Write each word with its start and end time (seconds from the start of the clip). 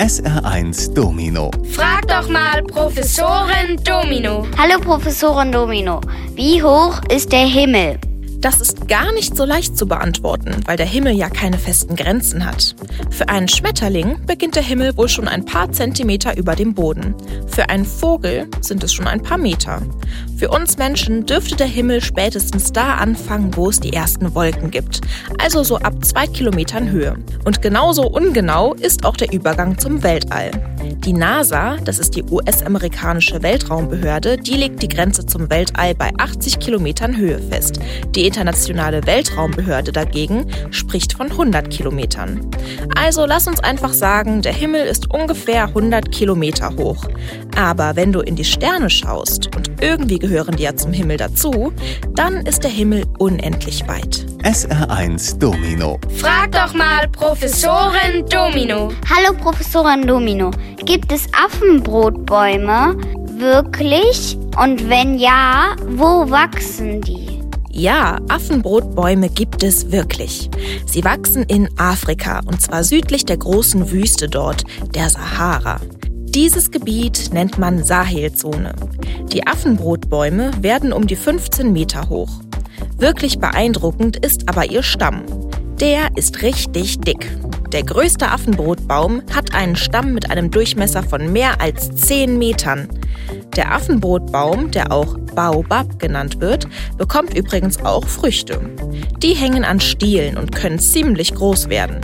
SR1 0.00 0.92
Domino. 0.92 1.52
Frag 1.70 2.08
doch 2.08 2.28
mal 2.28 2.64
Professorin 2.64 3.76
Domino. 3.84 4.44
Hallo 4.58 4.80
Professorin 4.80 5.52
Domino, 5.52 6.00
wie 6.34 6.60
hoch 6.60 7.00
ist 7.08 7.30
der 7.30 7.46
Himmel? 7.46 8.00
Das 8.44 8.60
ist 8.60 8.88
gar 8.88 9.10
nicht 9.14 9.38
so 9.38 9.46
leicht 9.46 9.74
zu 9.74 9.88
beantworten, 9.88 10.54
weil 10.66 10.76
der 10.76 10.84
Himmel 10.84 11.16
ja 11.16 11.30
keine 11.30 11.56
festen 11.56 11.96
Grenzen 11.96 12.44
hat. 12.44 12.76
Für 13.08 13.30
einen 13.30 13.48
Schmetterling 13.48 14.26
beginnt 14.26 14.54
der 14.54 14.62
Himmel 14.62 14.94
wohl 14.98 15.08
schon 15.08 15.28
ein 15.28 15.46
paar 15.46 15.72
Zentimeter 15.72 16.36
über 16.36 16.54
dem 16.54 16.74
Boden. 16.74 17.14
Für 17.46 17.70
einen 17.70 17.86
Vogel 17.86 18.46
sind 18.60 18.84
es 18.84 18.92
schon 18.92 19.06
ein 19.06 19.22
paar 19.22 19.38
Meter. 19.38 19.80
Für 20.36 20.50
uns 20.50 20.76
Menschen 20.76 21.24
dürfte 21.24 21.56
der 21.56 21.66
Himmel 21.66 22.02
spätestens 22.02 22.70
da 22.70 22.96
anfangen, 22.96 23.56
wo 23.56 23.70
es 23.70 23.80
die 23.80 23.94
ersten 23.94 24.34
Wolken 24.34 24.70
gibt, 24.70 25.00
also 25.38 25.62
so 25.62 25.78
ab 25.78 26.04
zwei 26.04 26.26
Kilometern 26.26 26.90
Höhe. 26.90 27.16
Und 27.46 27.62
genauso 27.62 28.06
ungenau 28.06 28.74
ist 28.74 29.06
auch 29.06 29.16
der 29.16 29.32
Übergang 29.32 29.78
zum 29.78 30.02
Weltall. 30.02 30.50
Die 31.04 31.12
NASA, 31.12 31.76
das 31.84 31.98
ist 31.98 32.16
die 32.16 32.22
US-amerikanische 32.22 33.42
Weltraumbehörde, 33.42 34.38
die 34.38 34.54
legt 34.54 34.82
die 34.82 34.88
Grenze 34.88 35.26
zum 35.26 35.50
Weltall 35.50 35.94
bei 35.94 36.10
80 36.16 36.58
Kilometern 36.60 37.14
Höhe 37.14 37.38
fest. 37.38 37.78
Die 38.14 38.26
internationale 38.26 39.06
Weltraumbehörde 39.06 39.92
dagegen 39.92 40.46
spricht 40.70 41.12
von 41.12 41.30
100 41.30 41.68
Kilometern. 41.68 42.50
Also 42.96 43.26
lass 43.26 43.46
uns 43.46 43.60
einfach 43.60 43.92
sagen, 43.92 44.40
der 44.40 44.54
Himmel 44.54 44.86
ist 44.86 45.12
ungefähr 45.12 45.64
100 45.64 46.10
Kilometer 46.10 46.74
hoch. 46.74 47.04
Aber 47.54 47.96
wenn 47.96 48.10
du 48.10 48.20
in 48.20 48.36
die 48.36 48.44
Sterne 48.44 48.88
schaust 48.88 49.54
und 49.54 49.82
irgendwie 49.82 50.18
gehören 50.18 50.56
die 50.56 50.62
ja 50.62 50.74
zum 50.74 50.94
Himmel 50.94 51.18
dazu, 51.18 51.70
dann 52.14 52.46
ist 52.46 52.64
der 52.64 52.70
Himmel 52.70 53.04
unendlich 53.18 53.86
weit. 53.86 54.24
SR1 54.44 55.38
Domino. 55.38 55.98
Frag 56.18 56.52
doch 56.52 56.74
mal 56.74 57.08
Professorin 57.08 58.26
Domino. 58.28 58.92
Hallo 59.08 59.34
Professorin 59.38 60.06
Domino, 60.06 60.50
gibt 60.84 61.10
es 61.12 61.26
Affenbrotbäume 61.32 62.94
wirklich? 63.38 64.36
Und 64.62 64.86
wenn 64.90 65.18
ja, 65.18 65.74
wo 65.86 66.30
wachsen 66.30 67.00
die? 67.00 67.40
Ja, 67.70 68.18
Affenbrotbäume 68.28 69.30
gibt 69.30 69.62
es 69.62 69.90
wirklich. 69.90 70.50
Sie 70.84 71.02
wachsen 71.04 71.44
in 71.44 71.66
Afrika 71.78 72.42
und 72.44 72.60
zwar 72.60 72.84
südlich 72.84 73.24
der 73.24 73.38
großen 73.38 73.90
Wüste 73.90 74.28
dort, 74.28 74.64
der 74.94 75.08
Sahara. 75.08 75.80
Dieses 76.04 76.70
Gebiet 76.70 77.32
nennt 77.32 77.56
man 77.56 77.82
Sahelzone. 77.82 78.74
Die 79.32 79.46
Affenbrotbäume 79.46 80.50
werden 80.60 80.92
um 80.92 81.06
die 81.06 81.16
15 81.16 81.72
Meter 81.72 82.10
hoch. 82.10 82.44
Wirklich 82.98 83.38
beeindruckend 83.38 84.24
ist 84.24 84.48
aber 84.48 84.70
ihr 84.70 84.82
Stamm. 84.82 85.22
Der 85.80 86.16
ist 86.16 86.42
richtig 86.42 87.00
dick. 87.00 87.30
Der 87.72 87.82
größte 87.82 88.30
Affenbrotbaum 88.30 89.22
hat 89.34 89.52
einen 89.54 89.74
Stamm 89.74 90.14
mit 90.14 90.30
einem 90.30 90.50
Durchmesser 90.50 91.02
von 91.02 91.32
mehr 91.32 91.60
als 91.60 91.90
10 91.94 92.38
Metern. 92.38 92.88
Der 93.56 93.72
Affenbrotbaum, 93.72 94.70
der 94.70 94.92
auch 94.92 95.18
Baobab 95.34 95.98
genannt 95.98 96.40
wird, 96.40 96.68
bekommt 96.96 97.36
übrigens 97.36 97.84
auch 97.84 98.06
Früchte. 98.06 98.60
Die 99.18 99.34
hängen 99.34 99.64
an 99.64 99.80
Stielen 99.80 100.36
und 100.36 100.54
können 100.54 100.78
ziemlich 100.78 101.34
groß 101.34 101.68
werden. 101.68 102.00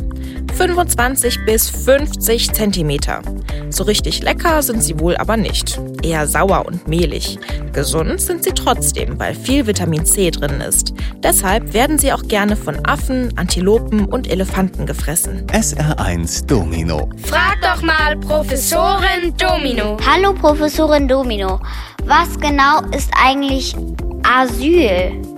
25 0.56 1.44
bis 1.46 1.70
50 1.70 2.52
Zentimeter. 2.52 3.22
So 3.70 3.84
richtig 3.84 4.22
lecker 4.22 4.62
sind 4.62 4.82
sie 4.82 4.98
wohl 4.98 5.16
aber 5.16 5.36
nicht. 5.36 5.80
Eher 6.02 6.26
sauer 6.26 6.66
und 6.66 6.88
mehlig. 6.88 7.38
Gesund 7.72 8.20
sind 8.20 8.44
sie 8.44 8.52
trotzdem, 8.52 9.18
weil 9.18 9.34
viel 9.34 9.66
Vitamin 9.66 10.04
C 10.04 10.30
drin 10.30 10.60
ist. 10.60 10.92
Deshalb 11.18 11.72
werden 11.72 11.98
sie 11.98 12.12
auch 12.12 12.22
gerne 12.22 12.56
von 12.56 12.76
Affen, 12.86 13.36
Antilopen 13.36 14.06
und 14.06 14.30
Elefanten 14.30 14.86
gefressen. 14.86 15.46
SR1 15.48 16.46
Domino. 16.46 17.08
Frag 17.24 17.60
doch 17.62 17.82
mal 17.82 18.16
Professorin 18.16 19.34
Domino. 19.36 19.96
Hallo 20.04 20.32
Professorin 20.34 21.06
Domino, 21.06 21.60
was 22.04 22.38
genau 22.38 22.80
ist 22.94 23.10
eigentlich 23.16 23.74
Asyl? 24.22 25.29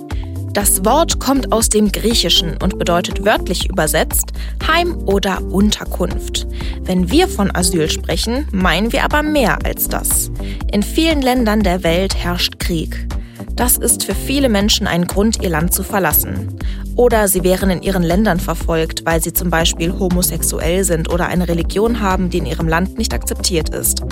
Das 0.53 0.85
Wort 0.85 1.19
kommt 1.19 1.51
aus 1.51 1.71
dem 1.71 1.91
Griechischen 1.91 2.59
und 2.63 2.79
bedeutet 2.79 3.25
wörtlich 3.25 3.71
übersetzt 3.71 4.33
Heim 4.67 4.99
oder 5.07 5.43
Unterkunft. 5.43 6.47
Wenn 6.83 7.11
wir 7.11 7.27
von 7.27 7.55
Asyl 7.55 7.89
sprechen, 7.89 8.47
meinen 8.53 8.93
wir 8.93 9.03
aber 9.03 9.23
mehr 9.23 9.65
als 9.65 9.89
das. 9.89 10.31
In 10.71 10.83
vielen 10.83 11.23
Ländern 11.23 11.63
der 11.63 11.83
Welt 11.85 12.15
herrscht 12.15 12.59
Krieg. 12.59 13.09
Das 13.57 13.79
ist 13.79 14.05
für 14.05 14.15
viele 14.15 14.51
Menschen 14.51 14.87
ein 14.87 15.07
Grund, 15.07 15.43
ihr 15.43 15.49
Land 15.49 15.73
zu 15.73 15.83
verlassen. 15.83 16.59
Oder 16.97 17.29
sie 17.29 17.45
wären 17.45 17.71
in 17.71 17.81
ihren 17.81 18.03
Ländern 18.03 18.39
verfolgt, 18.39 19.07
weil 19.07 19.23
sie 19.23 19.33
zum 19.33 19.49
Beispiel 19.49 19.99
homosexuell 19.99 20.85
sind 20.85 21.11
oder 21.11 21.29
eine 21.29 21.49
Religion 21.49 22.01
haben, 22.01 22.29
die 22.29 22.39
in 22.39 22.47
ihrem 22.47 22.69
Land 22.69 22.99
nicht 22.99 23.15
akzeptiert 23.15 23.71
ist. 23.71 24.03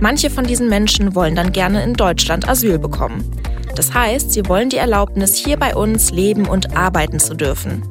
Manche 0.00 0.30
von 0.30 0.46
diesen 0.46 0.68
Menschen 0.68 1.14
wollen 1.14 1.36
dann 1.36 1.52
gerne 1.52 1.84
in 1.84 1.94
Deutschland 1.94 2.48
Asyl 2.48 2.80
bekommen. 2.80 3.24
Das 3.76 3.92
heißt, 3.92 4.32
sie 4.32 4.48
wollen 4.48 4.70
die 4.70 4.78
Erlaubnis, 4.78 5.36
hier 5.36 5.58
bei 5.58 5.76
uns 5.76 6.10
leben 6.10 6.46
und 6.48 6.76
arbeiten 6.76 7.20
zu 7.20 7.34
dürfen. 7.34 7.82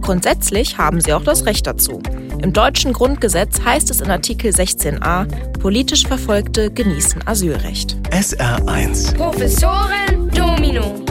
Grundsätzlich 0.00 0.78
haben 0.78 1.00
sie 1.00 1.12
auch 1.12 1.22
das 1.22 1.46
Recht 1.46 1.66
dazu. 1.66 2.00
Im 2.42 2.52
deutschen 2.52 2.92
Grundgesetz 2.92 3.60
heißt 3.62 3.90
es 3.90 4.00
in 4.00 4.10
Artikel 4.10 4.50
16a, 4.50 5.26
politisch 5.58 6.06
Verfolgte 6.06 6.70
genießen 6.70 7.26
Asylrecht. 7.26 7.96
SR1 8.10 9.14
Professorin 9.16 10.30
Domino. 10.30 11.05